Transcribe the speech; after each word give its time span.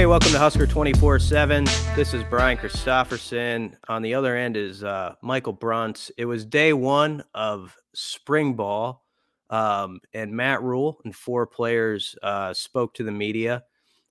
Hey, 0.00 0.06
welcome 0.06 0.30
to 0.30 0.38
Husker 0.38 0.66
24 0.66 1.18
7. 1.18 1.64
This 1.94 2.14
is 2.14 2.24
Brian 2.30 2.56
Christopherson. 2.56 3.76
On 3.86 4.00
the 4.00 4.14
other 4.14 4.34
end 4.34 4.56
is 4.56 4.82
uh, 4.82 5.14
Michael 5.20 5.54
Bruntz. 5.54 6.10
It 6.16 6.24
was 6.24 6.46
day 6.46 6.72
one 6.72 7.22
of 7.34 7.76
spring 7.92 8.54
ball, 8.54 9.04
um, 9.50 10.00
and 10.14 10.32
Matt 10.32 10.62
Rhule 10.62 11.02
and 11.04 11.14
four 11.14 11.46
players 11.46 12.16
uh, 12.22 12.54
spoke 12.54 12.94
to 12.94 13.02
the 13.02 13.12
media. 13.12 13.62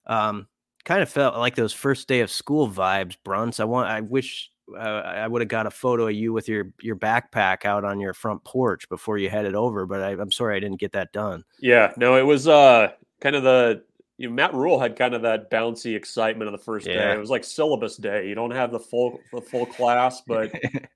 Um, 0.06 0.48
kind 0.86 1.02
of 1.02 1.10
felt 1.10 1.36
like 1.38 1.56
those 1.56 1.74
first 1.74 2.08
day 2.08 2.20
of 2.20 2.30
school 2.30 2.70
vibes, 2.70 3.18
Bruntz. 3.26 3.60
I 3.60 3.64
want, 3.64 3.90
I 3.90 4.02
wish 4.02 4.52
uh, 4.72 4.78
I 4.78 5.28
would 5.28 5.42
have 5.42 5.50
got 5.50 5.66
a 5.66 5.72
photo 5.72 6.08
of 6.08 6.14
you 6.14 6.34
with 6.34 6.48
your 6.48 6.72
your 6.84 6.98
backpack 6.98 7.66
out 7.66 7.84
on 7.84 8.00
your 8.00 8.14
front 8.14 8.44
porch 8.44 8.88
before 8.90 9.18
you 9.18 9.32
headed 9.32 9.56
over, 9.56 9.88
but 9.88 10.04
I, 10.04 10.12
I'm 10.12 10.32
sorry 10.32 10.56
I 10.56 10.60
didn't 10.60 10.80
get 10.80 10.92
that 10.92 11.12
done. 11.14 11.46
Yeah, 11.60 11.94
no, 11.98 12.16
it 12.16 12.28
was 12.28 12.48
uh 12.48 12.92
kind 13.22 13.36
of 13.36 13.42
the 13.42 13.84
you 14.20 14.28
know, 14.28 14.36
Matt 14.36 14.54
Rhule 14.54 14.80
had 14.80 14.98
kind 14.98 15.14
of 15.16 15.22
that 15.22 15.50
bouncy 15.50 15.96
excitement 15.96 16.48
on 16.50 16.52
the 16.52 16.58
first 16.64 16.86
Yeah. 16.86 16.96
day. 16.96 17.14
It 17.14 17.20
was 17.20 17.30
like 17.30 17.46
syllabus 17.46 17.96
day. 17.96 18.28
You 18.28 18.36
don't 18.36 18.52
have 18.52 18.72
the 18.72 18.80
full 18.80 19.20
the 19.32 19.42
full 19.42 19.66
class, 19.66 20.22
but 20.28 20.52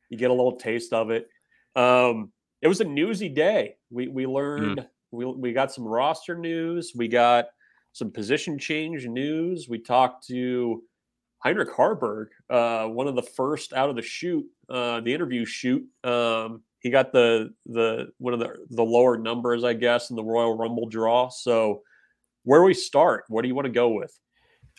you 0.10 0.18
get 0.18 0.30
a 0.30 0.34
little 0.34 0.58
taste 0.58 0.92
of 0.92 1.10
it. 1.10 1.30
Um, 1.76 2.32
it 2.62 2.68
was 2.68 2.82
a 2.82 2.86
newsy 2.86 3.30
day. 3.30 3.78
We 3.90 4.10
we 4.10 4.28
learned 4.28 4.86
we 5.12 5.26
we 5.26 5.54
got 5.54 5.72
some 5.72 5.86
roster 5.88 6.36
news. 6.38 6.92
We 6.96 7.08
got 7.08 7.46
some 7.94 8.12
position 8.12 8.60
change 8.60 9.08
news. 9.08 9.70
We 9.70 9.80
talked 9.80 10.28
to 10.28 10.84
Heinrich 11.40 11.70
Haarberg, 11.70 12.28
uh, 12.50 12.88
one 12.88 13.08
of 13.08 13.16
the 13.16 13.22
first 13.24 13.72
out 13.74 13.90
of 13.90 13.96
the 13.96 14.02
shoot, 14.02 14.46
uh, 14.70 15.00
the 15.02 15.14
interview 15.14 15.46
shoot. 15.46 15.86
Um, 16.04 16.64
he 16.80 16.90
got 16.90 17.14
the 17.14 17.54
the 17.68 18.12
one 18.18 18.34
of 18.34 18.40
the 18.42 18.66
the 18.70 18.84
lower 18.84 19.18
numbers, 19.18 19.64
I 19.64 19.74
guess, 19.74 20.10
in 20.10 20.18
the 20.18 20.24
Royal 20.24 20.58
Rumble 20.58 20.88
draw. 20.90 21.30
So 21.30 21.84
where 22.44 22.60
do 22.60 22.66
we 22.66 22.74
start? 22.74 23.26
What 23.28 23.42
do 23.42 23.48
you 23.48 23.56
want 23.56 23.66
to 23.66 23.72
go 23.72 23.90
with? 23.90 24.18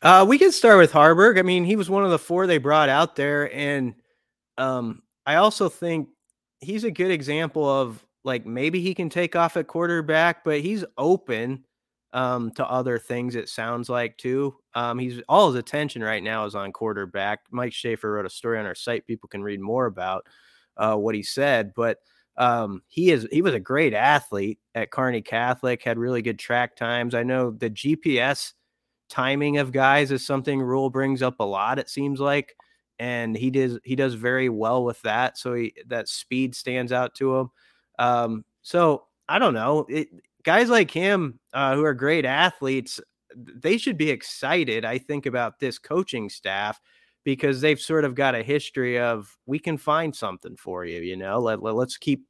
Uh, 0.02 0.24
we 0.28 0.38
can 0.38 0.52
start 0.52 0.78
with 0.78 0.92
Haarberg. 0.92 1.38
I 1.38 1.42
mean, 1.42 1.64
he 1.64 1.76
was 1.76 1.88
one 1.88 2.04
of 2.04 2.10
the 2.10 2.18
four 2.18 2.46
they 2.46 2.58
brought 2.58 2.88
out 2.88 3.16
there, 3.16 3.52
and 3.54 3.94
um, 4.58 5.02
I 5.24 5.36
also 5.36 5.68
think 5.68 6.08
he's 6.60 6.84
a 6.84 6.90
good 6.90 7.10
example 7.10 7.68
of 7.68 8.04
like 8.24 8.46
maybe 8.46 8.80
he 8.80 8.94
can 8.94 9.08
take 9.08 9.36
off 9.36 9.56
at 9.56 9.66
quarterback, 9.66 10.44
but 10.44 10.60
he's 10.60 10.84
open 10.98 11.64
um, 12.12 12.50
to 12.52 12.66
other 12.66 12.98
things. 12.98 13.34
It 13.34 13.48
sounds 13.48 13.88
like 13.88 14.16
too. 14.16 14.56
Um, 14.74 14.98
he's 14.98 15.20
all 15.28 15.48
his 15.48 15.58
attention 15.58 16.02
right 16.02 16.22
now 16.22 16.44
is 16.44 16.54
on 16.54 16.72
quarterback. 16.72 17.40
Mike 17.50 17.72
Schaefer 17.72 18.12
wrote 18.12 18.26
a 18.26 18.30
story 18.30 18.58
on 18.58 18.66
our 18.66 18.74
site. 18.74 19.06
People 19.06 19.28
can 19.28 19.42
read 19.42 19.60
more 19.60 19.86
about 19.86 20.26
uh, 20.76 20.96
what 20.96 21.14
he 21.14 21.22
said, 21.22 21.72
but 21.74 21.98
um, 22.36 22.82
he 22.88 23.10
is 23.10 23.26
he 23.30 23.42
was 23.42 23.54
a 23.54 23.60
great 23.60 23.94
athlete 23.94 24.58
at 24.74 24.90
Kearney 24.90 25.22
Catholic. 25.22 25.82
Had 25.82 25.98
really 25.98 26.22
good 26.22 26.38
track 26.38 26.76
times. 26.76 27.14
I 27.14 27.22
know 27.22 27.50
the 27.50 27.70
GPS 27.70 28.52
timing 29.08 29.58
of 29.58 29.72
guys 29.72 30.10
is 30.10 30.26
something 30.26 30.60
Rhule 30.60 30.90
brings 30.90 31.22
up 31.22 31.36
a 31.40 31.44
lot. 31.44 31.78
It 31.78 31.88
seems 31.88 32.18
like, 32.18 32.56
and 32.98 33.36
he 33.36 33.50
does 33.50 33.78
he 33.84 33.94
does 33.94 34.14
very 34.14 34.48
well 34.48 34.84
with 34.84 35.00
that. 35.02 35.38
So 35.38 35.54
he, 35.54 35.74
that 35.86 36.08
speed 36.08 36.54
stands 36.54 36.92
out 36.92 37.14
to 37.16 37.36
him. 37.36 37.50
Um, 37.98 38.44
so 38.62 39.04
I 39.28 39.38
don't 39.38 39.54
know. 39.54 39.86
It, 39.88 40.08
guys 40.42 40.68
like 40.68 40.90
him 40.90 41.38
uh, 41.52 41.76
who 41.76 41.84
are 41.84 41.94
great 41.94 42.24
athletes, 42.24 43.00
they 43.36 43.78
should 43.78 43.96
be 43.96 44.10
excited. 44.10 44.84
I 44.84 44.98
think 44.98 45.26
about 45.26 45.60
this 45.60 45.78
coaching 45.78 46.28
staff 46.28 46.80
because 47.24 47.60
they've 47.60 47.80
sort 47.80 48.04
of 48.04 48.14
got 48.14 48.34
a 48.34 48.42
history 48.42 48.98
of 48.98 49.36
we 49.46 49.58
can 49.58 49.76
find 49.78 50.14
something 50.14 50.56
for 50.56 50.84
you. 50.84 51.00
You 51.00 51.16
know, 51.16 51.38
let, 51.38 51.62
let 51.62 51.76
us 51.76 51.96
keep 51.96 52.26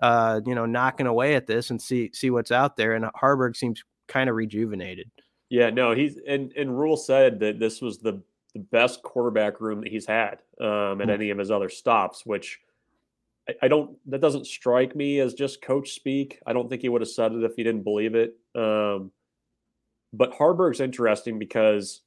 uh, 0.00 0.40
you 0.46 0.54
know 0.54 0.66
knocking 0.66 1.06
away 1.06 1.34
at 1.34 1.46
this 1.46 1.70
and 1.70 1.80
see 1.80 2.10
see 2.12 2.30
what's 2.30 2.52
out 2.52 2.76
there. 2.76 2.92
And 2.94 3.06
Haarberg 3.20 3.56
seems 3.56 3.82
kind 4.06 4.28
of 4.30 4.36
rejuvenated. 4.36 5.10
Yeah, 5.50 5.70
no, 5.70 5.94
he's 5.94 6.18
and 6.26 6.52
and 6.52 6.78
Rhule 6.78 6.96
said 6.96 7.40
that 7.40 7.58
this 7.58 7.80
was 7.80 7.98
the 7.98 8.22
the 8.54 8.60
best 8.60 9.02
quarterback 9.02 9.60
room 9.60 9.80
that 9.80 9.90
he's 9.90 10.06
had 10.06 10.38
um, 10.60 11.00
at 11.00 11.08
Mm. 11.08 11.14
any 11.14 11.30
of 11.30 11.38
his 11.38 11.50
other 11.50 11.68
stops, 11.68 12.24
which 12.24 12.60
I, 13.48 13.54
I 13.62 13.68
don't. 13.68 13.96
That 14.06 14.20
doesn't 14.20 14.46
strike 14.46 14.94
me 14.94 15.20
as 15.20 15.34
just 15.34 15.62
coach 15.62 15.90
speak. 15.92 16.40
I 16.46 16.52
don't 16.52 16.68
think 16.68 16.82
he 16.82 16.88
would 16.88 17.02
have 17.02 17.08
said 17.08 17.32
it 17.32 17.42
if 17.44 17.56
he 17.56 17.62
didn't 17.64 17.82
believe 17.82 18.14
it. 18.14 18.36
Um, 18.54 19.10
but 20.12 20.32
Haarberg's 20.32 20.80
interesting 20.80 21.38
because 21.38 22.02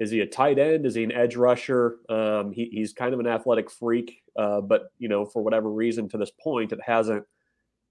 is 0.00 0.10
he 0.10 0.20
a 0.20 0.26
tight 0.26 0.58
end? 0.58 0.86
Is 0.86 0.94
he 0.94 1.04
an 1.04 1.12
edge 1.12 1.36
rusher? 1.36 1.98
Um, 2.08 2.52
he, 2.52 2.70
he's 2.72 2.94
kind 2.94 3.12
of 3.12 3.20
an 3.20 3.26
athletic 3.26 3.70
freak, 3.70 4.22
uh, 4.36 4.62
but 4.62 4.84
you 4.98 5.08
know, 5.08 5.26
for 5.26 5.42
whatever 5.42 5.70
reason, 5.70 6.08
to 6.08 6.18
this 6.18 6.32
point, 6.42 6.72
it 6.72 6.80
hasn't 6.82 7.24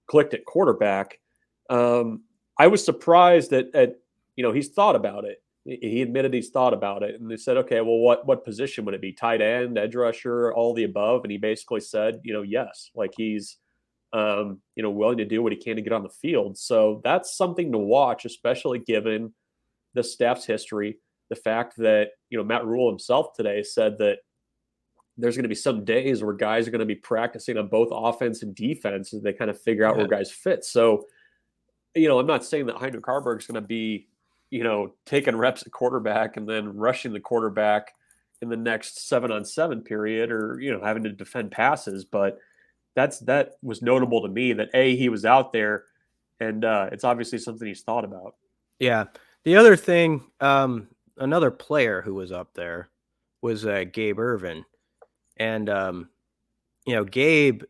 clicked 0.08 0.34
at 0.34 0.44
quarterback. 0.44 1.20
Um, 1.70 2.24
I 2.58 2.66
was 2.66 2.84
surprised 2.84 3.52
that 3.52 3.72
at 3.74 4.00
you 4.34 4.42
know 4.42 4.52
he's 4.52 4.70
thought 4.70 4.96
about 4.96 5.24
it. 5.24 5.40
He 5.64 6.02
admitted 6.02 6.34
he's 6.34 6.50
thought 6.50 6.74
about 6.74 7.04
it, 7.04 7.20
and 7.20 7.30
they 7.30 7.36
said, 7.36 7.56
okay, 7.58 7.80
well, 7.80 7.98
what 7.98 8.26
what 8.26 8.44
position 8.44 8.84
would 8.84 8.94
it 8.94 9.00
be? 9.00 9.12
Tight 9.12 9.40
end, 9.40 9.78
edge 9.78 9.94
rusher, 9.94 10.52
all 10.52 10.74
the 10.74 10.84
above? 10.84 11.22
And 11.22 11.30
he 11.30 11.38
basically 11.38 11.80
said, 11.80 12.20
you 12.24 12.32
know, 12.32 12.42
yes, 12.42 12.90
like 12.96 13.12
he's 13.16 13.58
um, 14.12 14.60
you 14.74 14.82
know 14.82 14.90
willing 14.90 15.18
to 15.18 15.24
do 15.24 15.44
what 15.44 15.52
he 15.52 15.58
can 15.58 15.76
to 15.76 15.82
get 15.82 15.92
on 15.92 16.02
the 16.02 16.08
field. 16.08 16.58
So 16.58 17.00
that's 17.04 17.36
something 17.36 17.70
to 17.70 17.78
watch, 17.78 18.24
especially 18.24 18.80
given 18.80 19.32
the 19.94 20.02
staff's 20.02 20.44
history. 20.44 20.98
The 21.30 21.36
fact 21.36 21.76
that 21.78 22.10
you 22.28 22.36
know 22.36 22.44
Matt 22.44 22.66
Rhule 22.66 22.90
himself 22.90 23.32
today 23.34 23.62
said 23.62 23.96
that 23.98 24.18
there's 25.16 25.36
going 25.36 25.44
to 25.44 25.48
be 25.48 25.54
some 25.54 25.84
days 25.84 26.22
where 26.22 26.34
guys 26.34 26.66
are 26.66 26.70
going 26.70 26.80
to 26.80 26.86
be 26.86 26.94
practicing 26.94 27.58
on 27.58 27.68
both 27.68 27.88
offense 27.92 28.42
and 28.42 28.54
defense 28.54 29.12
as 29.12 29.22
they 29.22 29.32
kind 29.32 29.50
of 29.50 29.60
figure 29.60 29.84
out 29.84 29.96
where 29.96 30.08
guys 30.08 30.30
fit. 30.30 30.64
So, 30.64 31.06
you 31.94 32.08
know, 32.08 32.18
I'm 32.18 32.26
not 32.26 32.44
saying 32.44 32.66
that 32.66 32.76
Heinrich 32.76 33.04
Haarberg 33.04 33.40
is 33.40 33.46
going 33.46 33.60
to 33.60 33.66
be, 33.66 34.08
you 34.50 34.64
know, 34.64 34.94
taking 35.06 35.36
reps 35.36 35.62
at 35.62 35.72
quarterback 35.72 36.36
and 36.36 36.48
then 36.48 36.76
rushing 36.76 37.12
the 37.12 37.20
quarterback 37.20 37.92
in 38.40 38.48
the 38.48 38.56
next 38.56 39.08
seven 39.08 39.30
on 39.30 39.44
seven 39.44 39.82
period 39.82 40.30
or, 40.30 40.58
you 40.60 40.72
know, 40.72 40.82
having 40.82 41.02
to 41.02 41.10
defend 41.10 41.50
passes. 41.50 42.04
But 42.04 42.38
that's 42.94 43.18
that 43.20 43.56
was 43.62 43.82
notable 43.82 44.22
to 44.22 44.28
me 44.28 44.52
that 44.54 44.70
A, 44.74 44.96
he 44.96 45.08
was 45.08 45.24
out 45.24 45.52
there 45.52 45.84
and 46.40 46.64
uh, 46.64 46.88
it's 46.90 47.04
obviously 47.04 47.38
something 47.38 47.68
he's 47.68 47.82
thought 47.82 48.04
about. 48.04 48.36
Yeah. 48.78 49.04
The 49.44 49.56
other 49.56 49.76
thing, 49.76 50.24
um, 50.40 50.88
another 51.20 51.50
player 51.50 52.02
who 52.02 52.14
was 52.14 52.32
up 52.32 52.54
there 52.54 52.88
was 53.42 53.64
uh, 53.64 53.84
Gabe 53.92 54.18
Ervin, 54.18 54.64
and 55.36 55.68
um, 55.68 56.08
you 56.86 56.94
know 56.94 57.04
Gabe 57.04 57.62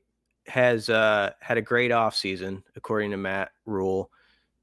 has 0.46 0.88
uh, 0.88 1.30
had 1.40 1.58
a 1.58 1.62
great 1.62 1.90
offseason, 1.90 2.62
according 2.76 3.10
to 3.10 3.16
Matt 3.16 3.50
Rhule, 3.66 4.10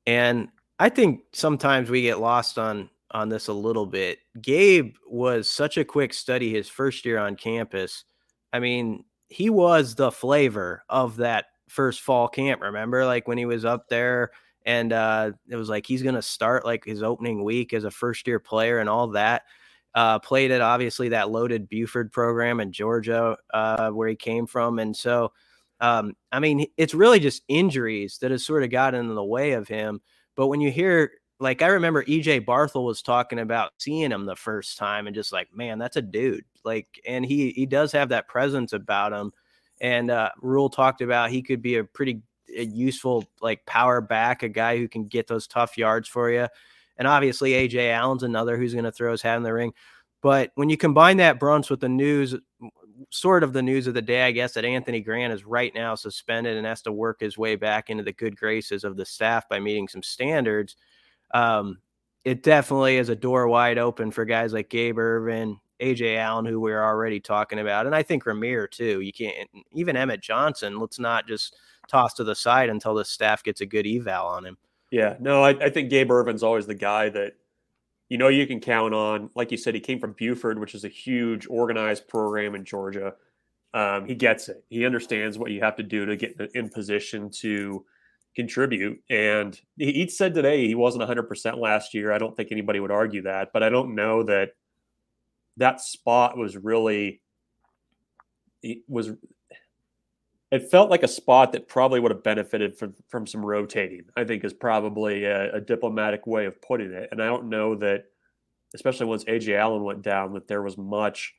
and 0.07 0.48
I 0.80 0.89
think 0.89 1.22
sometimes 1.34 1.89
we 1.89 2.01
get 2.01 2.19
lost 2.19 2.57
on 2.57 2.89
on 3.12 3.30
this 3.30 3.48
a 3.48 3.54
little 3.54 3.86
bit. 3.86 4.19
Gabe 4.42 4.95
was 5.07 5.50
such 5.50 5.78
a 5.78 5.86
quick 5.86 6.13
study 6.13 6.51
his 6.51 6.68
first 6.68 7.06
year 7.06 7.19
on 7.19 7.36
campus. 7.36 8.04
I 8.51 8.60
mean, 8.60 9.06
he 9.30 9.50
was 9.50 9.95
the 9.95 10.12
flavor 10.12 10.83
of 10.90 11.18
that 11.18 11.45
first 11.69 12.01
fall 12.01 12.28
camp. 12.28 12.62
Remember, 12.62 13.06
like 13.06 13.28
when 13.28 13.38
he 13.38 13.45
was 13.45 13.66
up 13.66 13.88
there 13.90 14.31
and 14.68 14.92
uh, 14.92 15.31
it 15.48 15.56
was 15.56 15.69
like 15.69 15.88
he's 15.88 16.04
going 16.04 16.16
to 16.16 16.22
start 16.22 16.66
like 16.66 16.84
his 16.84 17.02
opening 17.02 17.44
week 17.44 17.74
as 17.74 17.86
a 17.86 17.90
first 17.90 18.28
year 18.28 18.38
player 18.38 18.80
and 18.80 18.90
all 18.90 19.08
that. 19.08 19.44
Uh, 19.96 20.19
played 20.19 20.52
at 20.52 20.62
obviously 20.62 21.10
that 21.10 21.31
loaded 21.31 21.69
Buford 21.69 22.12
program 22.12 22.60
in 22.60 22.72
Georgia 22.72 23.36
uh, 23.54 23.90
where 23.90 24.10
he 24.10 24.16
came 24.16 24.46
from, 24.46 24.78
and 24.78 24.96
so 24.96 25.31
um, 25.80 26.14
I 26.31 26.40
mean 26.40 26.68
it's 26.75 26.94
really 26.94 27.19
just 27.19 27.42
injuries 27.48 28.19
that 28.19 28.30
has 28.30 28.46
sort 28.46 28.64
of 28.64 28.69
gotten 28.69 29.10
in 29.10 29.16
the 29.16 29.24
way 29.24 29.54
of 29.54 29.68
him. 29.68 30.02
But 30.36 30.48
when 30.48 30.62
you 30.62 30.69
hear 30.69 31.12
like 31.40 31.62
I 31.62 31.68
remember 31.68 32.04
EJ 32.04 32.46
Barthel 32.46 32.86
was 32.86 33.02
talking 33.02 33.40
about 33.40 33.72
seeing 33.80 34.12
him 34.12 34.25
the 34.25 34.36
first 34.36 34.78
time 34.78 35.08
and 35.08 35.16
just 35.16 35.31
like, 35.31 35.48
man, 35.56 35.80
that's 35.80 35.96
a 35.96 36.02
dude. 36.02 36.44
Like, 36.66 36.88
and 37.08 37.25
he 37.25 37.52
he 37.52 37.66
does 37.66 37.94
have 37.94 38.10
that 38.10 38.28
presence 38.28 38.74
about 38.74 39.14
him. 39.14 39.31
And 39.80 40.12
uh, 40.12 40.31
Rhule 40.42 40.69
talked 40.69 41.02
about 41.02 41.31
he 41.31 41.42
could 41.42 41.62
be 41.62 41.78
a 41.78 41.84
pretty 41.86 42.22
a 42.57 42.65
useful 42.65 43.25
like 43.42 43.65
power 43.65 44.01
back, 44.01 44.44
a 44.44 44.50
guy 44.50 44.77
who 44.77 44.88
can 44.88 45.06
get 45.06 45.27
those 45.27 45.48
tough 45.48 45.77
yards 45.77 46.07
for 46.09 46.30
you. 46.31 46.48
And 46.98 47.07
obviously 47.07 47.51
Ajay 47.51 47.92
Allen's 47.92 48.24
another 48.24 48.57
who's 48.57 48.74
going 48.74 48.86
to 48.86 48.92
throw 48.92 49.12
his 49.12 49.21
hat 49.21 49.38
in 49.38 49.44
the 49.44 49.54
ring. 49.54 49.74
But 50.21 50.51
when 50.56 50.69
you 50.69 50.77
combine 50.77 51.18
that 51.18 51.39
Bruntz 51.39 51.69
with 51.69 51.80
the 51.80 51.89
news, 51.89 52.36
sort 53.12 53.44
of 53.44 53.54
the 53.54 53.62
news 53.62 53.86
of 53.86 53.94
the 53.94 54.01
day, 54.01 54.24
I 54.24 54.31
guess 54.31 54.54
that 54.54 54.65
Anthony 54.65 55.00
Grant 55.01 55.31
is 55.31 55.45
right 55.45 55.71
now 55.75 55.94
suspended 55.94 56.57
and 56.57 56.65
has 56.65 56.81
to 56.81 56.92
work 56.92 57.19
his 57.19 57.38
way 57.38 57.56
back 57.56 57.92
into 57.92 58.04
the 58.04 58.13
good 58.13 58.36
graces 58.36 58.83
of 58.83 58.98
the 58.98 59.06
staff 59.06 59.48
by 59.48 59.59
meeting 59.59 59.88
some 59.88 60.01
standards 60.01 60.75
um, 61.33 61.80
it 62.24 62.44
definitely 62.44 62.98
is 62.98 63.09
a 63.09 63.15
door 63.15 63.48
wide 63.48 63.77
open 63.77 64.12
for 64.12 64.25
guys 64.25 64.54
like 64.54 64.69
Gabe 64.69 64.98
Ervin, 64.98 65.59
Ajay 65.82 66.18
Allen, 66.18 66.46
who 66.46 66.60
we 66.60 66.72
are 66.72 66.84
already 66.84 67.20
talking 67.20 67.60
about, 67.60 67.86
and 67.86 67.96
I 67.96 68.04
think 68.04 68.24
Rahmir 68.24 68.70
too. 68.70 69.02
You 69.02 69.14
can't 69.14 69.50
even 69.74 69.96
Emmett 69.96 70.22
Johnson. 70.22 70.80
Let's 70.80 71.00
not 71.00 71.28
just 71.28 71.56
toss 71.88 72.14
to 72.16 72.24
the 72.24 72.36
side 72.36 72.70
until 72.70 72.96
the 72.96 73.06
staff 73.06 73.44
gets 73.44 73.62
a 73.62 73.66
good 73.66 73.88
eval 73.88 74.28
on 74.28 74.46
him. 74.46 74.58
Yeah, 74.92 75.16
no, 75.20 75.44
I, 75.44 75.50
I 75.66 75.70
think 75.70 75.90
Gabe 75.90 76.10
Ervin's 76.10 76.44
always 76.44 76.66
the 76.66 76.76
guy 76.76 77.10
that 77.10 77.34
you 78.10 78.18
know 78.18 78.30
you 78.30 78.48
can 78.48 78.60
count 78.60 78.94
on. 78.94 79.30
Like 79.36 79.52
you 79.52 79.58
said, 79.58 79.76
he 79.76 79.82
came 79.82 80.00
from 80.00 80.14
Buford, 80.14 80.60
which 80.60 80.76
is 80.76 80.84
a 80.84 80.90
huge 80.90 81.48
organized 81.50 82.08
program 82.08 82.56
in 82.56 82.66
Georgia. 82.66 83.14
Um, 83.74 84.06
he 84.06 84.16
gets 84.16 84.50
it. 84.50 84.64
He 84.70 84.86
understands 84.86 85.38
what 85.38 85.52
you 85.52 85.62
have 85.62 85.76
to 85.76 85.84
do 85.84 86.06
to 86.06 86.16
get 86.16 86.40
in 86.56 86.70
position 86.70 87.30
to 87.42 87.86
contribute. 88.38 89.02
And 89.10 89.60
he, 89.78 90.08
said 90.10 90.34
today 90.34 90.68
he 90.68 90.76
wasn't 90.76 91.10
100% 91.10 91.58
last 91.58 91.94
year. 91.94 92.14
I 92.14 92.20
don't 92.20 92.38
think 92.38 92.52
anybody 92.52 92.80
would 92.80 92.92
argue 92.92 93.24
that, 93.24 93.50
but 93.52 93.64
I 93.64 93.70
don't 93.70 93.96
know 93.96 94.24
that 94.24 94.52
that 95.57 95.81
spot 95.81 96.38
was 96.38 96.56
really 96.56 97.21
it 98.63 98.80
was 98.88 99.12
it 100.51 100.71
felt 100.71 100.89
like 100.89 101.04
a 101.04 101.07
spot 101.07 101.51
that 101.51 101.68
probably 101.68 102.00
would 102.00 102.12
have 102.12 102.24
benefited 102.24 102.77
from 102.77 102.95
from 103.09 103.27
some 103.27 103.45
rotating. 103.45 104.04
I 104.15 104.24
think 104.24 104.44
is 104.44 104.54
probably 104.54 105.25
a, 105.25 105.56
a, 105.56 105.62
diplomatic 105.62 106.25
way 106.25 106.45
of 106.45 106.62
putting 106.62 106.94
it. 106.94 107.09
And 107.12 107.21
I 107.21 107.25
don't 107.25 107.50
know 107.50 107.75
that, 107.75 108.06
especially 108.74 109.07
once 109.07 109.25
Ajay 109.25 109.57
Allen 109.57 109.83
went 109.83 110.01
down, 110.01 110.33
that 110.33 110.48
there 110.48 110.62
was 110.62 110.77
much 110.77 111.36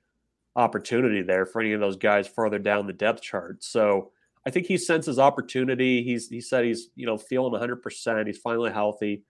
opportunity 0.56 1.22
there 1.22 1.46
for 1.46 1.60
any 1.60 1.72
of 1.72 1.80
those 1.80 1.96
guys 1.96 2.28
further 2.28 2.58
down 2.58 2.86
the 2.86 2.92
depth 2.92 3.22
chart. 3.22 3.64
So 3.64 4.10
I 4.46 4.50
think 4.50 4.66
he 4.66 4.76
senses 4.76 5.18
opportunity. 5.18 6.02
He's 6.02 6.28
he 6.28 6.40
said 6.42 6.64
he's 6.64 6.90
you 6.94 7.06
know 7.06 7.16
feeling 7.16 7.52
100. 7.52 7.76
percent 7.76 8.26
He's 8.26 8.38
finally 8.38 8.70
healthy, 8.70 9.22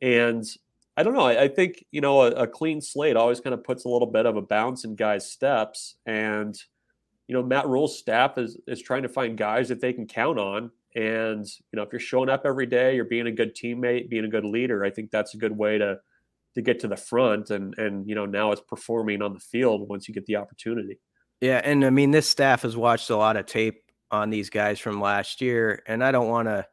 and 0.00 0.44
I 0.96 1.02
don't 1.02 1.14
know. 1.14 1.26
I, 1.26 1.42
I 1.42 1.48
think 1.48 1.84
you 1.90 2.00
know 2.00 2.22
a, 2.22 2.30
a, 2.30 2.46
clean 2.46 2.80
slate 2.80 3.16
always 3.16 3.40
kind 3.40 3.54
of 3.54 3.64
puts 3.64 3.84
a 3.84 3.88
little 3.88 4.10
bit 4.10 4.26
of 4.26 4.36
a 4.36 4.42
bounce 4.42 4.84
in 4.84 4.96
guys' 4.96 5.30
steps, 5.30 5.96
and 6.06 6.56
you 7.28 7.34
know 7.34 7.42
Matt 7.42 7.68
Rhule's 7.68 7.98
staff 7.98 8.38
is 8.38 8.58
is 8.66 8.82
trying 8.82 9.02
to 9.02 9.08
find 9.08 9.36
guys 9.36 9.68
that 9.68 9.80
they 9.80 9.92
can 9.92 10.06
count 10.06 10.38
on. 10.38 10.70
And 10.94 11.46
you 11.72 11.76
know 11.76 11.82
if 11.82 11.92
you're 11.92 12.00
showing 12.00 12.28
up 12.28 12.42
every 12.44 12.66
day, 12.66 12.96
you're 12.96 13.04
being 13.04 13.28
a 13.28 13.32
good 13.32 13.54
teammate, 13.54 14.10
being 14.10 14.24
a 14.24 14.28
good 14.28 14.44
leader. 14.44 14.84
I 14.84 14.90
think 14.90 15.10
that's 15.10 15.34
a 15.34 15.38
good 15.38 15.56
way 15.56 15.78
to 15.78 15.98
to 16.54 16.62
get 16.62 16.80
to 16.80 16.88
the 16.88 16.96
front, 16.96 17.50
and 17.50 17.76
and 17.78 18.08
you 18.08 18.14
know 18.14 18.26
now 18.26 18.52
it's 18.52 18.62
performing 18.62 19.22
on 19.22 19.32
the 19.32 19.40
field 19.40 19.88
once 19.88 20.08
you 20.08 20.14
get 20.14 20.26
the 20.26 20.36
opportunity. 20.36 20.98
Yeah, 21.40 21.60
and 21.64 21.84
I 21.84 21.90
mean 21.90 22.10
this 22.10 22.28
staff 22.28 22.62
has 22.62 22.76
watched 22.76 23.10
a 23.10 23.16
lot 23.16 23.36
of 23.36 23.46
tape 23.46 23.82
on 24.10 24.30
these 24.30 24.50
guys 24.50 24.78
from 24.78 25.00
last 25.00 25.40
year. 25.40 25.82
And 25.86 26.02
I 26.02 26.12
don't 26.12 26.28
want 26.28 26.48
to 26.48 26.66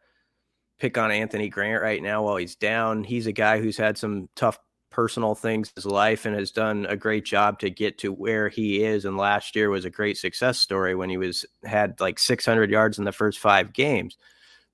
pick 0.80 0.98
on 0.98 1.12
Anthony 1.12 1.50
Grant 1.50 1.82
right 1.82 2.02
now 2.02 2.24
while 2.24 2.38
he's 2.38 2.56
down. 2.56 3.04
He's 3.04 3.28
a 3.28 3.32
guy 3.32 3.60
who's 3.60 3.78
had 3.78 3.98
some 3.98 4.30
tough 4.36 4.60
personal 4.92 5.36
things 5.36 5.70
in 5.70 5.74
his 5.76 5.86
life 5.86 6.26
and 6.26 6.36
has 6.36 6.52
done 6.52 6.86
a 6.88 6.96
great 6.96 7.26
job 7.26 7.60
to 7.60 7.70
get 7.70 7.98
to 8.00 8.12
where 8.12 8.50
he 8.50 8.84
is. 8.84 9.06
And 9.06 9.18
last 9.18 9.56
year 9.56 9.70
was 9.70 9.86
a 9.86 9.90
great 9.90 10.18
success 10.18 10.60
story 10.60 10.96
when 10.96 11.10
he 11.10 11.18
was 11.18 11.46
had 11.64 12.00
like 12.00 12.20
600 12.20 12.70
yards 12.70 12.98
in 12.98 13.06
the 13.06 13.12
first 13.12 13.40
five 13.40 13.74
games. 13.74 14.18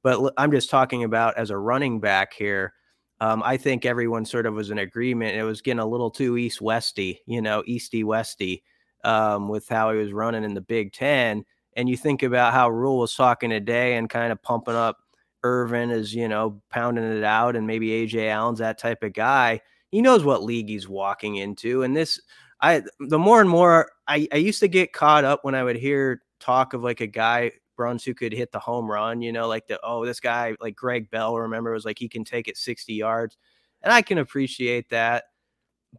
But 0.02 0.34
I'm 0.38 0.52
just 0.52 0.70
talking 0.70 1.04
about 1.04 1.38
as 1.38 1.50
a 1.50 1.58
running 1.58 2.00
back 2.00 2.34
here. 2.34 2.74
Um, 3.20 3.42
I 3.44 3.58
think 3.58 3.86
everyone 3.86 4.26
sort 4.26 4.46
of 4.46 4.54
was 4.54 4.70
in 4.70 4.78
agreement. 4.80 5.38
It 5.38 5.44
was 5.44 5.62
getting 5.62 5.80
a 5.80 5.86
little 5.86 6.12
too 6.12 6.38
east 6.38 6.62
westy, 6.62 7.22
you 7.26 7.42
know, 7.42 7.64
easty 7.68 8.04
westy 8.04 8.64
um, 9.06 9.48
with 9.48 9.68
how 9.70 9.92
he 9.92 9.98
was 9.98 10.12
running 10.12 10.44
in 10.44 10.54
the 10.54 10.62
Big 10.62 10.92
Ten 10.92 11.46
and 11.76 11.90
you 11.90 11.98
think 11.98 12.24
about 12.24 12.54
how 12.54 12.70
Rhule 12.70 13.00
was 13.00 13.16
talking 13.16 13.50
today 13.50 13.96
and 13.96 14.10
kind 14.10 14.32
of 14.32 14.42
pumping 14.42 14.76
up 14.76 14.98
Ervin 15.44 15.92
is, 15.92 16.14
you 16.14 16.28
know, 16.28 16.62
pounding 16.70 17.04
it 17.04 17.24
out, 17.24 17.56
and 17.56 17.68
maybe 17.68 17.90
Ajay 17.90 18.30
Allen's 18.30 18.60
that 18.60 18.78
type 18.78 19.04
of 19.04 19.14
guy. 19.14 19.62
He 19.90 20.02
knows 20.02 20.24
what 20.24 20.44
league 20.44 20.70
he's 20.70 20.90
walking 20.90 21.36
into. 21.36 21.84
And 21.84 21.96
this, 21.96 22.20
I, 22.62 22.82
the 23.00 23.20
more 23.20 23.42
and 23.42 23.50
more 23.50 23.90
I, 24.08 24.28
I 24.32 24.38
used 24.38 24.60
to 24.62 24.68
get 24.68 24.94
caught 24.94 25.24
up 25.24 25.44
when 25.44 25.56
I 25.56 25.64
would 25.64 25.76
hear 25.76 26.22
talk 26.40 26.74
of 26.74 26.84
like 26.84 27.02
a 27.02 27.08
guy, 27.08 27.52
Bruntz, 27.78 28.04
who 28.04 28.14
could 28.14 28.34
hit 28.34 28.52
the 28.52 28.60
home 28.60 28.90
run, 28.90 29.22
you 29.22 29.32
know, 29.32 29.48
like 29.48 29.68
the, 29.68 29.80
oh, 29.84 30.06
this 30.06 30.20
guy, 30.20 30.56
like 30.60 30.76
Greg 30.76 31.10
Bell, 31.12 31.38
remember, 31.38 31.72
was 31.72 31.86
like 31.86 32.00
he 32.00 32.10
can 32.10 32.24
take 32.24 32.48
it 32.48 32.58
60 32.58 32.94
yards. 32.94 33.38
And 33.82 33.92
I 33.92 34.02
can 34.02 34.18
appreciate 34.18 34.90
that. 34.90 35.26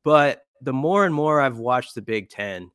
But 0.03 0.43
the 0.61 0.73
more 0.73 1.05
and 1.05 1.15
more 1.15 1.41
I've 1.41 1.59
watched 1.59 1.95
the 1.95 2.03
Big 2.03 2.31
Ten, 2.31 2.71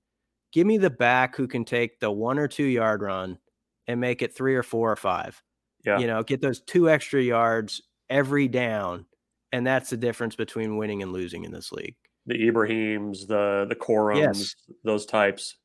give 0.52 0.66
me 0.66 0.78
the 0.78 0.90
back 0.90 1.36
who 1.36 1.48
can 1.48 1.66
take 1.66 2.00
the 2.00 2.12
one 2.12 2.40
or 2.40 2.48
two 2.48 2.64
yard 2.64 3.02
run 3.02 3.40
and 3.88 4.00
make 4.00 4.22
it 4.22 4.36
three 4.36 4.56
or 4.56 4.64
four 4.64 4.92
or 4.92 4.96
five. 4.96 5.42
Yeah. 5.86 6.00
You 6.00 6.08
know, 6.08 6.24
get 6.24 6.42
those 6.42 6.62
two 6.62 6.90
extra 6.90 7.22
yards 7.22 7.82
every 8.10 8.48
down. 8.48 9.06
And 9.52 9.66
that's 9.66 9.90
the 9.90 9.98
difference 9.98 10.36
between 10.36 10.78
winning 10.78 11.02
and 11.02 11.12
losing 11.12 11.44
in 11.44 11.52
this 11.52 11.72
league. 11.72 11.96
The 12.28 12.36
Ibrahims, 12.36 13.28
the 13.28 13.66
the 13.68 13.76
Corums, 13.76 14.20
yes. 14.20 14.56
those 14.84 15.06
types 15.06 15.56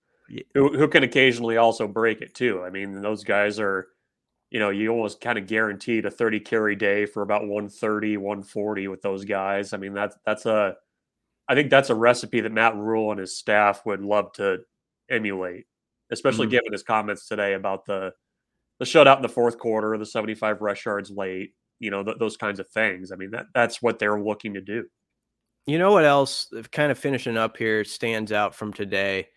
who, 0.55 0.77
who 0.77 0.89
can 0.89 1.03
occasionally 1.03 1.57
also 1.57 1.87
break 1.87 2.23
it 2.23 2.35
too. 2.35 2.63
I 2.63 2.71
mean, 2.71 3.03
those 3.03 3.25
guys 3.25 3.61
are, 3.61 3.89
you 4.51 4.59
know, 4.59 4.71
you 4.71 4.91
almost 4.91 5.21
kind 5.21 5.39
of 5.39 5.47
guaranteed 5.47 6.07
a 6.07 6.11
30 6.11 6.41
carry 6.41 6.77
day 6.77 7.07
for 7.07 7.23
about 7.23 7.43
130, 7.43 8.17
140 8.17 8.89
with 8.89 9.03
those 9.03 9.25
guys. 9.25 9.73
I 9.73 9.77
mean, 9.77 9.93
that's 9.93 10.17
that's 10.25 10.47
a 10.47 10.77
I 11.49 11.55
think 11.55 11.71
that's 11.71 11.91
a 11.91 11.95
recipe 11.95 12.41
that 12.41 12.53
Matt 12.53 12.77
Rhule 12.77 13.11
and 13.11 13.21
his 13.21 13.37
staff 13.37 13.85
would 13.85 14.01
love 14.01 14.33
to 14.35 14.61
emulate, 15.11 15.67
especially 16.11 16.47
mm-hmm. 16.47 16.53
given 16.53 16.73
his 16.73 16.83
comments 16.83 17.29
today 17.29 17.55
about 17.55 17.85
the 17.85 18.15
the 18.79 18.85
shutout 18.85 19.17
in 19.17 19.23
the 19.23 19.29
fourth 19.29 19.59
quarter, 19.59 19.97
the 19.97 20.06
75 20.06 20.61
rush 20.61 20.85
yards 20.87 21.11
late, 21.11 21.55
you 21.79 21.91
know, 21.91 22.03
th- 22.03 22.19
those 22.19 22.37
kinds 22.37 22.61
of 22.61 22.69
things. 22.69 23.12
I 23.12 23.17
mean, 23.17 23.31
that 23.31 23.47
that's 23.55 23.82
what 23.82 23.99
they're 23.99 24.21
looking 24.21 24.55
to 24.55 24.61
do. 24.61 24.85
You 25.67 25.79
know 25.79 25.93
what 25.93 26.05
else 26.05 26.53
kind 26.73 26.93
of 26.93 26.99
finishing 26.99 27.37
up 27.37 27.56
here 27.56 27.85
stands 27.85 28.32
out 28.32 28.55
from 28.55 28.73
today? 28.73 29.29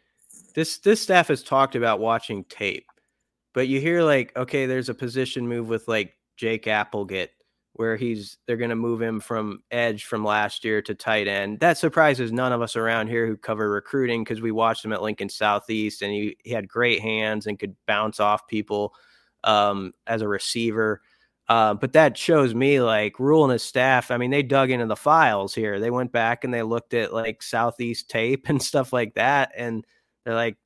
This 0.56 0.80
this 0.80 1.02
staff 1.02 1.30
has 1.30 1.44
talked 1.44 1.76
about 1.76 2.00
watching 2.00 2.44
tape. 2.46 2.88
But 3.54 3.68
you 3.68 3.80
hear 3.80 4.04
like, 4.04 4.36
okay, 4.36 4.66
there's 4.66 4.90
a 4.90 4.94
position 4.94 5.48
move 5.48 5.68
with 5.70 5.88
like 5.88 6.14
Jake 6.36 6.68
Applegate 6.68 7.32
where 7.78 7.96
he's 7.96 8.38
they're 8.46 8.58
going 8.58 8.72
to 8.72 8.76
move 8.76 9.02
him 9.02 9.20
from 9.20 9.64
edge 9.72 10.06
from 10.06 10.26
last 10.26 10.66
year 10.66 10.82
to 10.82 10.96
tight 10.96 11.28
end. 11.28 11.60
That 11.60 11.78
surprises 11.78 12.32
none 12.32 12.52
of 12.52 12.62
us 12.62 12.76
around 12.76 13.08
here 13.08 13.28
who 13.28 13.38
cover 13.38 13.70
recruiting 13.70 14.24
because 14.24 14.42
we 14.42 14.52
watched 14.52 14.84
him 14.84 14.94
at 14.94 15.02
Lincoln 15.02 15.30
Southeast 15.30 16.02
and 16.02 16.12
he, 16.12 16.36
he 16.44 16.52
had 16.52 16.68
great 16.68 17.02
hands 17.02 17.46
and 17.46 17.60
could 17.60 17.76
bounce 17.86 18.20
off 18.20 18.48
people 18.48 18.94
um, 19.48 19.94
as 20.06 20.22
a 20.22 20.28
receiver. 20.28 21.02
Uh, 21.50 21.74
but 21.74 21.94
that 21.94 22.18
shows 22.18 22.54
me 22.54 22.82
like 22.82 23.20
Rhule 23.20 23.46
and 23.46 23.54
his 23.54 23.64
staff. 23.64 24.12
I 24.12 24.18
mean, 24.18 24.32
they 24.32 24.44
dug 24.44 24.70
into 24.70 24.86
the 24.86 24.98
files 24.98 25.56
here. 25.56 25.80
They 25.80 25.90
went 25.90 26.12
back 26.12 26.44
and 26.44 26.54
they 26.54 26.62
looked 26.62 26.94
at 26.94 27.14
like 27.14 27.42
Southeast 27.42 28.10
tape 28.10 28.50
and 28.50 28.62
stuff 28.72 28.92
like 28.92 29.16
that. 29.16 29.54
And 29.56 29.86
they're 30.26 30.36
like, 30.36 30.58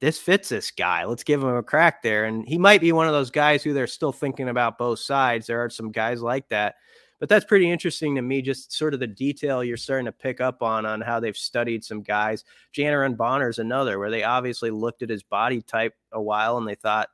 this 0.00 0.18
fits 0.18 0.50
this 0.50 0.70
guy. 0.70 1.04
Let's 1.04 1.24
give 1.24 1.42
him 1.42 1.48
a 1.48 1.62
crack 1.62 2.02
there. 2.02 2.26
And 2.26 2.46
he 2.46 2.58
might 2.58 2.80
be 2.80 2.92
one 2.92 3.06
of 3.06 3.12
those 3.12 3.30
guys 3.30 3.62
who 3.62 3.72
they're 3.72 3.86
still 3.86 4.12
thinking 4.12 4.48
about 4.48 4.78
both 4.78 4.98
sides. 4.98 5.46
There 5.46 5.62
are 5.62 5.70
some 5.70 5.90
guys 5.90 6.22
like 6.22 6.48
that. 6.48 6.76
But 7.18 7.28
that's 7.28 7.44
pretty 7.44 7.70
interesting 7.70 8.14
to 8.14 8.22
me, 8.22 8.40
just 8.40 8.72
sort 8.72 8.94
of 8.94 9.00
the 9.00 9.06
detail 9.06 9.62
you're 9.62 9.76
starting 9.76 10.06
to 10.06 10.12
pick 10.12 10.40
up 10.40 10.62
on 10.62 10.86
on 10.86 11.02
how 11.02 11.20
they've 11.20 11.36
studied 11.36 11.84
some 11.84 12.02
guys. 12.02 12.44
Janiran 12.74 13.14
Bonner 13.14 13.50
is 13.50 13.58
another 13.58 13.98
where 13.98 14.10
they 14.10 14.22
obviously 14.22 14.70
looked 14.70 15.02
at 15.02 15.10
his 15.10 15.22
body 15.22 15.60
type 15.60 15.94
a 16.12 16.20
while 16.20 16.56
and 16.56 16.66
they 16.66 16.76
thought, 16.76 17.10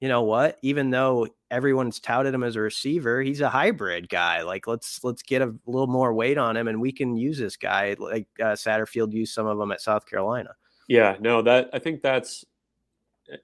you 0.00 0.08
know 0.08 0.22
what? 0.22 0.58
Even 0.62 0.90
though 0.90 1.28
everyone's 1.50 2.00
touted 2.00 2.34
him 2.34 2.42
as 2.42 2.56
a 2.56 2.60
receiver, 2.60 3.22
he's 3.22 3.40
a 3.40 3.48
hybrid 3.48 4.08
guy. 4.08 4.42
Like 4.42 4.66
let's 4.66 5.02
let's 5.04 5.22
get 5.22 5.42
a 5.42 5.54
little 5.66 5.86
more 5.86 6.12
weight 6.12 6.38
on 6.38 6.56
him, 6.56 6.68
and 6.68 6.80
we 6.80 6.92
can 6.92 7.16
use 7.16 7.38
this 7.38 7.56
guy. 7.56 7.96
Like 7.98 8.26
uh, 8.40 8.52
Satterfield 8.52 9.12
used 9.12 9.34
some 9.34 9.46
of 9.46 9.58
them 9.58 9.72
at 9.72 9.80
South 9.80 10.06
Carolina. 10.06 10.50
Yeah, 10.88 11.16
no, 11.20 11.42
that 11.42 11.70
I 11.72 11.78
think 11.78 12.02
that's 12.02 12.44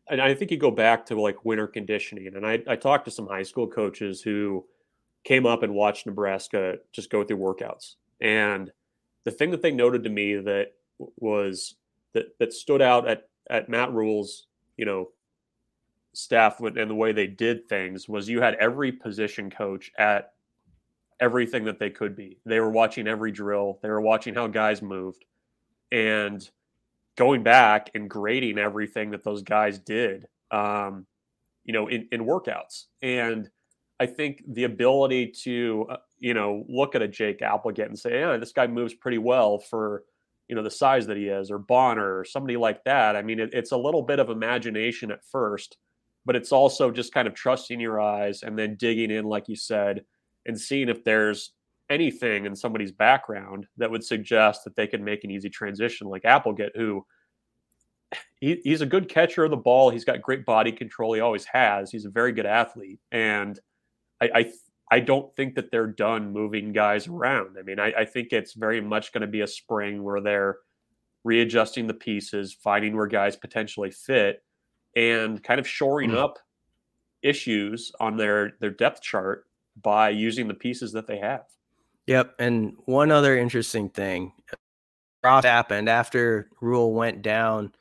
and 0.08 0.20
I 0.20 0.34
think 0.34 0.50
you 0.50 0.58
go 0.58 0.70
back 0.70 1.06
to 1.06 1.20
like 1.20 1.44
winter 1.44 1.66
conditioning. 1.66 2.34
And 2.36 2.46
I, 2.46 2.62
I 2.66 2.76
talked 2.76 3.06
to 3.06 3.10
some 3.10 3.26
high 3.26 3.42
school 3.42 3.66
coaches 3.66 4.20
who 4.20 4.64
came 5.24 5.46
up 5.46 5.62
and 5.62 5.74
watched 5.74 6.06
Nebraska 6.06 6.76
just 6.92 7.10
go 7.10 7.24
through 7.24 7.38
workouts. 7.38 7.94
And 8.20 8.70
the 9.24 9.30
thing 9.30 9.50
that 9.50 9.62
they 9.62 9.70
noted 9.70 10.04
to 10.04 10.10
me 10.10 10.36
that 10.36 10.72
was 11.16 11.76
that 12.12 12.38
that 12.38 12.52
stood 12.52 12.82
out 12.82 13.08
at 13.08 13.28
at 13.48 13.68
Matt 13.68 13.92
Rhule's 13.92 14.46
you 14.80 14.86
know, 14.86 15.10
staff 16.12 16.60
and 16.60 16.90
the 16.90 16.94
way 16.94 17.12
they 17.12 17.26
did 17.26 17.68
things 17.68 18.08
was 18.08 18.28
you 18.28 18.40
had 18.40 18.54
every 18.54 18.92
position 18.92 19.50
coach 19.50 19.92
at 19.98 20.32
everything 21.20 21.64
that 21.64 21.78
they 21.78 21.90
could 21.90 22.16
be. 22.16 22.38
They 22.46 22.60
were 22.60 22.70
watching 22.70 23.06
every 23.06 23.32
drill, 23.32 23.78
they 23.82 23.90
were 23.90 24.00
watching 24.00 24.34
how 24.34 24.46
guys 24.48 24.82
moved, 24.82 25.24
and 25.92 26.48
going 27.16 27.42
back 27.42 27.90
and 27.94 28.08
grading 28.08 28.58
everything 28.58 29.10
that 29.10 29.22
those 29.22 29.42
guys 29.42 29.78
did, 29.78 30.26
um, 30.50 31.06
you 31.64 31.72
know, 31.72 31.88
in, 31.88 32.08
in 32.12 32.24
workouts. 32.24 32.86
And 33.02 33.48
I 34.00 34.06
think 34.06 34.42
the 34.48 34.64
ability 34.64 35.34
to, 35.42 35.86
uh, 35.90 35.96
you 36.18 36.32
know, 36.32 36.64
look 36.68 36.94
at 36.94 37.02
a 37.02 37.08
Jake 37.08 37.42
Applegate 37.42 37.88
and 37.88 37.98
say, 37.98 38.20
yeah, 38.20 38.38
this 38.38 38.52
guy 38.52 38.66
moves 38.66 38.94
pretty 38.94 39.18
well 39.18 39.58
for, 39.58 40.04
you 40.48 40.56
know, 40.56 40.62
the 40.62 40.70
size 40.70 41.06
that 41.08 41.18
he 41.18 41.26
is, 41.28 41.50
or 41.50 41.58
Bonner, 41.58 42.18
or 42.18 42.24
somebody 42.24 42.56
like 42.56 42.82
that. 42.84 43.14
I 43.14 43.22
mean, 43.22 43.38
it, 43.38 43.50
it's 43.52 43.72
a 43.72 43.76
little 43.76 44.02
bit 44.02 44.18
of 44.18 44.30
imagination 44.30 45.10
at 45.10 45.24
first, 45.24 45.76
but 46.24 46.36
it's 46.36 46.52
also 46.52 46.90
just 46.90 47.14
kind 47.14 47.26
of 47.26 47.34
trusting 47.34 47.80
your 47.80 48.00
eyes 48.00 48.42
and 48.42 48.58
then 48.58 48.76
digging 48.76 49.10
in, 49.10 49.24
like 49.24 49.48
you 49.48 49.56
said, 49.56 50.04
and 50.46 50.58
seeing 50.58 50.88
if 50.88 51.04
there's 51.04 51.52
anything 51.88 52.46
in 52.46 52.54
somebody's 52.54 52.92
background 52.92 53.66
that 53.76 53.90
would 53.90 54.04
suggest 54.04 54.64
that 54.64 54.76
they 54.76 54.86
could 54.86 55.00
make 55.00 55.24
an 55.24 55.30
easy 55.30 55.50
transition, 55.50 56.06
like 56.06 56.24
Applegate, 56.24 56.76
who 56.76 57.04
he, 58.40 58.60
he's 58.64 58.80
a 58.80 58.86
good 58.86 59.08
catcher 59.08 59.44
of 59.44 59.50
the 59.50 59.56
ball. 59.56 59.90
He's 59.90 60.04
got 60.04 60.22
great 60.22 60.44
body 60.44 60.72
control. 60.72 61.12
He 61.12 61.20
always 61.20 61.44
has. 61.46 61.90
He's 61.90 62.04
a 62.04 62.10
very 62.10 62.32
good 62.32 62.46
athlete, 62.46 63.00
and 63.12 63.58
I 64.20 64.30
I, 64.34 64.52
I 64.92 65.00
don't 65.00 65.34
think 65.34 65.54
that 65.54 65.70
they're 65.70 65.86
done 65.86 66.32
moving 66.32 66.72
guys 66.72 67.06
around. 67.06 67.56
I 67.58 67.62
mean, 67.62 67.78
I, 67.78 67.92
I 67.98 68.04
think 68.04 68.32
it's 68.32 68.54
very 68.54 68.80
much 68.80 69.12
going 69.12 69.20
to 69.22 69.28
be 69.28 69.42
a 69.42 69.46
spring 69.46 70.02
where 70.02 70.20
they're 70.20 70.58
readjusting 71.22 71.86
the 71.86 71.94
pieces, 71.94 72.52
finding 72.52 72.96
where 72.96 73.06
guys 73.06 73.36
potentially 73.36 73.90
fit, 73.90 74.42
and 74.96 75.42
kind 75.42 75.60
of 75.60 75.66
shoring 75.68 76.10
mm. 76.10 76.18
up 76.18 76.38
issues 77.22 77.92
on 78.00 78.16
their 78.16 78.52
their 78.60 78.70
depth 78.70 79.02
chart 79.02 79.44
by 79.82 80.10
using 80.10 80.48
the 80.48 80.54
pieces 80.54 80.92
that 80.92 81.06
they 81.06 81.18
have. 81.18 81.44
Yep. 82.06 82.34
And 82.38 82.76
one 82.86 83.10
other 83.10 83.38
interesting 83.38 83.88
thing 83.88 84.32
happened 85.22 85.88
after 85.88 86.48
Rhule 86.60 86.92
went 86.94 87.22
down 87.22 87.72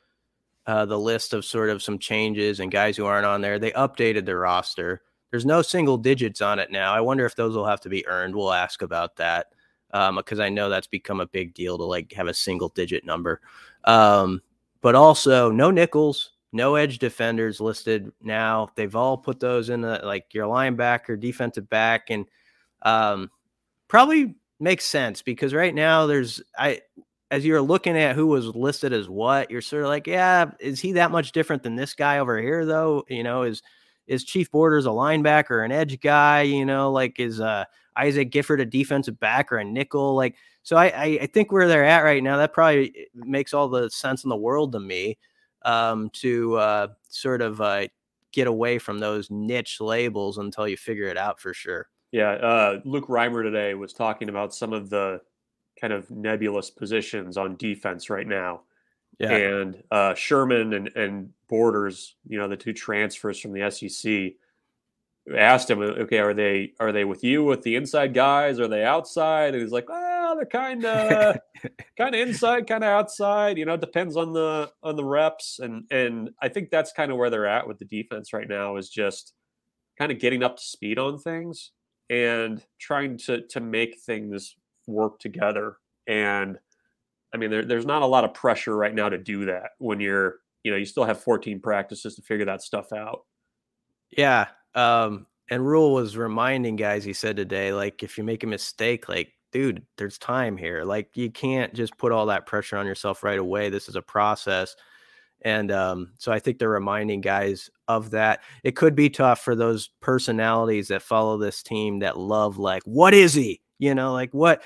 uh, 0.66 0.84
the 0.84 0.98
list 0.98 1.32
of 1.32 1.44
sort 1.44 1.70
of 1.70 1.82
some 1.82 1.98
changes 1.98 2.60
and 2.60 2.70
guys 2.70 2.96
who 2.96 3.06
aren't 3.06 3.26
on 3.26 3.40
there. 3.40 3.58
They 3.58 3.72
updated 3.72 4.26
the 4.26 4.36
roster. 4.36 5.02
There's 5.30 5.46
no 5.46 5.62
single 5.62 5.96
digits 5.96 6.40
on 6.40 6.58
it 6.58 6.70
now. 6.70 6.92
I 6.92 7.00
wonder 7.00 7.24
if 7.24 7.34
those 7.34 7.56
will 7.56 7.66
have 7.66 7.80
to 7.80 7.88
be 7.88 8.06
earned. 8.06 8.36
We'll 8.36 8.52
ask 8.52 8.82
about 8.82 9.16
that 9.16 9.46
because 9.90 10.38
um, 10.38 10.44
I 10.44 10.48
know 10.48 10.68
that's 10.68 10.86
become 10.86 11.20
a 11.20 11.26
big 11.26 11.54
deal 11.54 11.76
to 11.78 11.84
like 11.84 12.12
have 12.12 12.28
a 12.28 12.34
single 12.34 12.68
digit 12.68 13.04
number. 13.04 13.40
Um, 13.84 14.42
but 14.80 14.94
also 14.94 15.50
no 15.50 15.70
nickels, 15.70 16.32
no 16.52 16.74
edge 16.74 16.98
defenders 16.98 17.60
listed 17.60 18.10
now. 18.20 18.70
They've 18.74 18.96
all 18.96 19.16
put 19.16 19.40
those 19.40 19.70
in 19.70 19.80
the, 19.82 20.00
like 20.02 20.34
your 20.34 20.46
linebacker, 20.46 21.18
defensive 21.18 21.68
back, 21.68 22.10
and 22.10 22.26
um, 22.82 23.30
probably 23.88 24.34
makes 24.58 24.84
sense 24.84 25.22
because 25.22 25.54
right 25.54 25.74
now 25.74 26.06
there's 26.06 26.42
I 26.58 26.80
as 27.30 27.44
you're 27.44 27.62
looking 27.62 27.96
at 27.96 28.16
who 28.16 28.26
was 28.26 28.46
listed 28.46 28.92
as 28.92 29.08
what, 29.08 29.50
you're 29.50 29.60
sort 29.60 29.84
of 29.84 29.88
like, 29.88 30.06
yeah, 30.06 30.50
is 30.58 30.80
he 30.80 30.92
that 30.92 31.12
much 31.12 31.32
different 31.32 31.62
than 31.62 31.76
this 31.76 31.94
guy 31.94 32.18
over 32.18 32.40
here 32.40 32.66
though? 32.66 33.04
You 33.08 33.22
know, 33.22 33.42
is 33.42 33.62
is 34.06 34.24
Chief 34.24 34.50
Borders 34.50 34.86
a 34.86 34.90
linebacker, 34.90 35.64
an 35.64 35.72
edge 35.72 36.00
guy? 36.00 36.42
You 36.42 36.64
know, 36.64 36.90
like 36.90 37.20
is 37.20 37.40
uh 37.40 37.64
Isaac 37.96 38.30
Gifford 38.30 38.60
a 38.60 38.64
defensive 38.64 39.20
back 39.20 39.52
or 39.52 39.58
a 39.58 39.64
nickel? 39.64 40.16
Like, 40.16 40.36
so 40.62 40.76
I, 40.76 40.86
I, 40.86 41.18
I 41.22 41.26
think 41.26 41.52
where 41.52 41.68
they're 41.68 41.84
at 41.84 42.04
right 42.04 42.22
now, 42.22 42.36
that 42.38 42.52
probably 42.52 42.92
eh, 42.96 43.04
makes 43.14 43.54
all 43.54 43.68
the 43.68 43.90
sense 43.90 44.24
in 44.24 44.30
the 44.30 44.36
world 44.36 44.72
to 44.72 44.80
me 44.80 45.18
um, 45.62 46.10
to 46.10 46.56
uh, 46.56 46.86
sort 47.08 47.42
of 47.42 47.60
uh, 47.60 47.86
get 48.32 48.46
away 48.46 48.78
from 48.78 48.98
those 48.98 49.30
niche 49.30 49.80
labels 49.80 50.38
until 50.38 50.68
you 50.68 50.76
figure 50.76 51.06
it 51.06 51.16
out 51.16 51.40
for 51.40 51.52
sure. 51.54 51.88
Yeah, 52.12 52.30
uh, 52.30 52.80
Luke 52.84 53.06
Reimer 53.06 53.42
today 53.42 53.74
was 53.74 53.92
talking 53.92 54.28
about 54.28 54.54
some 54.54 54.72
of 54.72 54.90
the 54.90 55.20
kind 55.80 55.92
of 55.92 56.10
nebulous 56.10 56.70
positions 56.70 57.36
on 57.36 57.56
defense 57.56 58.10
right 58.10 58.26
now. 58.26 58.62
Yeah. 59.18 59.32
And 59.32 59.82
uh, 59.90 60.14
Sherman 60.14 60.72
and, 60.72 60.88
and 60.96 61.30
Borders, 61.48 62.16
you 62.26 62.38
know, 62.38 62.48
the 62.48 62.56
two 62.56 62.72
transfers 62.72 63.38
from 63.38 63.52
the 63.52 63.70
SEC, 63.70 64.32
asked 65.36 65.70
him, 65.70 65.80
okay, 65.80 66.18
are 66.18 66.34
they 66.34 66.72
are 66.80 66.92
they 66.92 67.04
with 67.04 67.22
you 67.22 67.44
with 67.44 67.62
the 67.62 67.76
inside 67.76 68.14
guys? 68.14 68.58
Are 68.58 68.68
they 68.68 68.84
outside? 68.84 69.54
And 69.54 69.62
he's 69.62 69.72
like, 69.72 69.88
they're 70.34 70.46
kind 70.46 70.84
of 70.84 71.36
kind 71.96 72.14
of 72.14 72.20
inside, 72.20 72.66
kind 72.66 72.84
of 72.84 72.90
outside. 72.90 73.58
You 73.58 73.64
know, 73.64 73.74
it 73.74 73.80
depends 73.80 74.16
on 74.16 74.32
the 74.32 74.70
on 74.82 74.96
the 74.96 75.04
reps. 75.04 75.58
And 75.60 75.84
and 75.90 76.30
I 76.42 76.48
think 76.48 76.70
that's 76.70 76.92
kind 76.92 77.10
of 77.10 77.18
where 77.18 77.30
they're 77.30 77.46
at 77.46 77.66
with 77.66 77.78
the 77.78 77.84
defense 77.84 78.32
right 78.32 78.48
now 78.48 78.76
is 78.76 78.88
just 78.88 79.32
kind 79.98 80.12
of 80.12 80.18
getting 80.18 80.42
up 80.42 80.56
to 80.56 80.62
speed 80.62 80.98
on 80.98 81.18
things 81.18 81.72
and 82.08 82.62
trying 82.78 83.18
to 83.18 83.46
to 83.48 83.60
make 83.60 84.00
things 84.00 84.56
work 84.86 85.18
together. 85.18 85.76
And 86.06 86.58
I 87.32 87.36
mean, 87.36 87.50
there, 87.50 87.64
there's 87.64 87.86
not 87.86 88.02
a 88.02 88.06
lot 88.06 88.24
of 88.24 88.34
pressure 88.34 88.76
right 88.76 88.94
now 88.94 89.08
to 89.08 89.18
do 89.18 89.46
that 89.46 89.70
when 89.78 90.00
you're, 90.00 90.36
you 90.64 90.70
know, 90.70 90.76
you 90.76 90.84
still 90.84 91.04
have 91.04 91.22
14 91.22 91.60
practices 91.60 92.16
to 92.16 92.22
figure 92.22 92.46
that 92.46 92.62
stuff 92.62 92.92
out. 92.92 93.20
Yeah. 94.10 94.48
Um, 94.74 95.26
and 95.50 95.66
Rhule 95.66 95.94
was 95.94 96.16
reminding 96.16 96.76
guys, 96.76 97.04
he 97.04 97.12
said 97.12 97.36
today, 97.36 97.72
like, 97.72 98.02
if 98.02 98.18
you 98.18 98.24
make 98.24 98.42
a 98.42 98.48
mistake, 98.48 99.08
like, 99.08 99.32
dude, 99.52 99.84
there's 99.96 100.18
time 100.18 100.56
here. 100.56 100.84
Like, 100.84 101.16
you 101.16 101.30
can't 101.30 101.74
just 101.74 101.96
put 101.98 102.12
all 102.12 102.26
that 102.26 102.46
pressure 102.46 102.76
on 102.76 102.86
yourself 102.86 103.22
right 103.22 103.38
away. 103.38 103.70
This 103.70 103.88
is 103.88 103.96
a 103.96 104.02
process. 104.02 104.76
And 105.42 105.72
um, 105.72 106.12
so 106.18 106.32
I 106.32 106.38
think 106.38 106.58
they're 106.58 106.68
reminding 106.68 107.22
guys 107.22 107.70
of 107.88 108.10
that. 108.10 108.40
It 108.62 108.76
could 108.76 108.94
be 108.94 109.08
tough 109.08 109.40
for 109.40 109.54
those 109.54 109.88
personalities 110.00 110.88
that 110.88 111.02
follow 111.02 111.38
this 111.38 111.62
team 111.62 112.00
that 112.00 112.18
love, 112.18 112.58
like, 112.58 112.82
what 112.84 113.14
is 113.14 113.34
he? 113.34 113.60
You 113.78 113.94
know, 113.94 114.12
like 114.12 114.34
what 114.34 114.62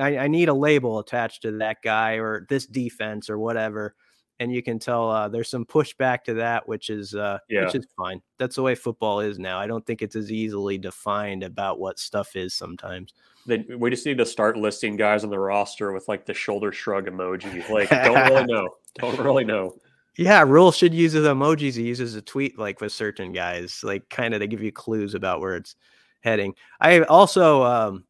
I, 0.00 0.18
I, 0.18 0.28
need 0.28 0.48
a 0.48 0.54
label 0.54 0.98
attached 0.98 1.42
to 1.42 1.52
that 1.58 1.82
guy 1.82 2.14
or 2.14 2.46
this 2.48 2.66
defense 2.66 3.28
or 3.28 3.38
whatever. 3.38 3.94
And 4.40 4.52
you 4.52 4.62
can 4.62 4.78
tell 4.78 5.10
uh, 5.10 5.28
there's 5.28 5.48
some 5.48 5.64
pushback 5.64 6.24
to 6.24 6.34
that, 6.34 6.66
which 6.66 6.90
is 6.90 7.14
uh, 7.14 7.38
yeah. 7.48 7.66
which 7.66 7.76
is 7.76 7.86
fine. 7.96 8.20
That's 8.38 8.56
the 8.56 8.62
way 8.62 8.74
football 8.74 9.20
is 9.20 9.38
now. 9.38 9.60
I 9.60 9.66
don't 9.66 9.86
think 9.86 10.02
it's 10.02 10.16
as 10.16 10.32
easily 10.32 10.76
defined 10.76 11.44
about 11.44 11.78
what 11.78 11.98
stuff 11.98 12.34
is 12.34 12.52
sometimes. 12.52 13.14
Then 13.46 13.64
we 13.78 13.90
just 13.90 14.06
need 14.06 14.18
to 14.18 14.26
start 14.26 14.56
listing 14.56 14.96
guys 14.96 15.22
on 15.22 15.30
the 15.30 15.38
roster 15.38 15.92
with 15.92 16.08
like 16.08 16.26
the 16.26 16.34
shoulder 16.34 16.72
shrug 16.72 17.06
emoji. 17.06 17.68
Like, 17.68 17.90
don't 17.90 18.30
really 18.30 18.44
know. 18.52 18.70
Don't 18.98 19.18
really 19.20 19.44
know. 19.44 19.76
Yeah, 20.16 20.42
Rhule 20.42 20.72
should 20.72 20.94
use 20.94 21.12
the 21.12 21.20
emojis 21.20 21.74
he 21.74 21.82
uses 21.82 22.14
a 22.14 22.22
tweet 22.22 22.58
like 22.58 22.80
with 22.80 22.92
certain 22.92 23.32
guys, 23.32 23.80
like 23.82 24.08
kind 24.10 24.32
of 24.32 24.40
to 24.40 24.46
give 24.46 24.62
you 24.62 24.70
clues 24.72 25.14
about 25.14 25.40
where 25.40 25.56
it's 25.56 25.74
heading. 26.20 26.54
I 26.80 27.00
also 27.02 27.64
um, 27.64 28.04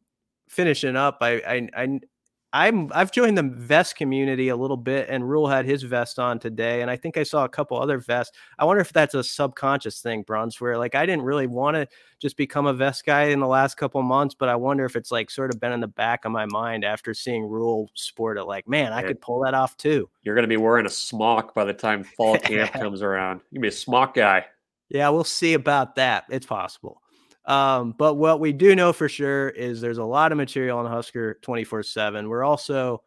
finishing 0.47 0.95
up, 0.95 1.17
I 1.21 1.41
I, 1.47 1.69
I 1.75 1.99
I'm 2.55 2.89
I've 2.95 3.11
joined 3.11 3.37
the 3.37 3.43
vest 3.43 3.97
community 3.97 4.47
a 4.47 4.55
little 4.55 4.77
bit, 4.77 5.09
and 5.09 5.29
Rhule 5.29 5.47
had 5.47 5.65
his 5.65 5.83
vest 5.83 6.17
on 6.17 6.39
today, 6.39 6.81
and 6.81 6.89
I 6.89 6.95
think 6.95 7.17
I 7.17 7.23
saw 7.23 7.43
a 7.43 7.49
couple 7.49 7.77
other 7.77 7.97
vests. 7.97 8.37
I 8.57 8.63
wonder 8.63 8.79
if 8.79 8.93
that's 8.93 9.13
a 9.13 9.25
subconscious 9.25 9.99
thing, 9.99 10.23
Bruntz, 10.23 10.61
where 10.61 10.77
like 10.77 10.95
I 10.95 11.05
didn't 11.05 11.25
really 11.25 11.47
want 11.47 11.75
to 11.75 11.85
just 12.17 12.37
become 12.37 12.65
a 12.65 12.73
vest 12.73 13.05
guy 13.05 13.23
in 13.23 13.41
the 13.41 13.47
last 13.47 13.75
couple 13.75 14.01
months, 14.03 14.35
but 14.39 14.47
I 14.47 14.55
wonder 14.55 14.85
if 14.85 14.95
it's 14.95 15.11
like 15.11 15.29
sort 15.29 15.53
of 15.53 15.59
been 15.59 15.73
in 15.73 15.81
the 15.81 15.89
back 15.89 16.23
of 16.23 16.31
my 16.31 16.45
mind 16.45 16.85
after 16.85 17.13
seeing 17.13 17.43
Rhule 17.43 17.89
sport 17.93 18.37
it. 18.37 18.45
Like, 18.45 18.69
man, 18.69 18.93
I 18.93 19.03
could 19.03 19.19
pull 19.19 19.41
that 19.41 19.53
off 19.53 19.75
too. 19.75 20.09
You're 20.23 20.35
gonna 20.35 20.47
be 20.47 20.55
wearing 20.55 20.85
a 20.85 20.89
smock 20.89 21.53
by 21.53 21.65
the 21.65 21.73
time 21.73 22.05
fall 22.05 22.37
camp 22.39 22.71
comes 22.71 23.01
around. 23.01 23.41
You 23.51 23.59
be 23.59 23.67
a 23.67 23.71
smock 23.71 24.13
guy. 24.13 24.45
Yeah, 24.87 25.09
we'll 25.09 25.25
see 25.25 25.55
about 25.55 25.95
that. 25.95 26.23
It's 26.29 26.45
possible. 26.45 27.01
Um, 27.47 27.93
but 27.97 28.15
what 28.15 28.39
we 28.39 28.53
do 28.53 28.75
know 28.75 28.91
for 28.91 29.07
sure 29.07 29.49
is 29.49 29.79
there's 29.79 29.99
a 29.99 30.03
lot 30.03 30.31
of 30.31 30.37
material 30.37 30.79
on 30.79 30.85
Husker 30.85 31.35
24 31.41 31.83
7. 31.83 32.27
We're 32.27 32.43
also 32.43 33.03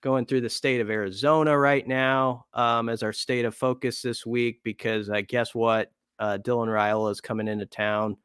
going 0.00 0.26
through 0.26 0.40
the 0.40 0.50
state 0.50 0.80
of 0.80 0.90
Arizona 0.90 1.56
right 1.56 1.86
now 1.86 2.46
um, 2.54 2.88
as 2.88 3.02
our 3.02 3.12
state 3.12 3.44
of 3.44 3.54
focus 3.54 4.02
this 4.02 4.24
week 4.24 4.60
because 4.62 5.10
I 5.10 5.18
uh, 5.18 5.22
guess 5.26 5.54
what? 5.54 5.92
Uh, 6.18 6.38
Dylan 6.40 6.66
Raiola 6.66 7.12
is 7.12 7.20
coming 7.20 7.46
into 7.46 7.66
town 7.66 8.16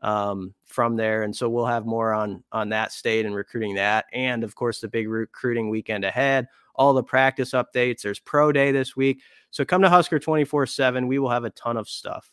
um, 0.00 0.54
from 0.64 0.96
there. 0.96 1.22
And 1.22 1.34
so 1.34 1.48
we'll 1.48 1.66
have 1.66 1.86
more 1.86 2.12
on 2.12 2.42
on 2.50 2.70
that 2.70 2.92
state 2.92 3.26
and 3.26 3.34
recruiting 3.34 3.74
that. 3.76 4.06
And 4.12 4.44
of 4.44 4.54
course, 4.54 4.80
the 4.80 4.88
big 4.88 5.08
recruiting 5.08 5.68
weekend 5.68 6.04
ahead, 6.04 6.48
all 6.74 6.94
the 6.94 7.02
practice 7.02 7.52
updates. 7.52 8.02
There's 8.02 8.18
pro 8.18 8.50
day 8.50 8.72
this 8.72 8.96
week. 8.96 9.20
So 9.50 9.64
come 9.64 9.82
to 9.82 9.90
Husker 9.90 10.18
24 10.18 10.66
7. 10.66 11.06
We 11.06 11.18
will 11.18 11.30
have 11.30 11.44
a 11.44 11.50
ton 11.50 11.76
of 11.76 11.88
stuff 11.88 12.32